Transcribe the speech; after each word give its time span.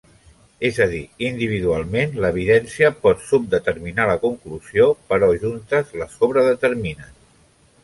És 0.69 0.77
a 0.85 0.85
dir, 0.93 1.01
individualment, 1.27 2.15
l'evidència 2.23 2.91
pot 3.03 3.21
subdeterminar 3.27 4.09
la 4.13 4.17
conclusió, 4.25 4.89
però 5.13 5.31
juntes 5.47 5.95
la 6.03 6.11
sobredeterminen. 6.17 7.17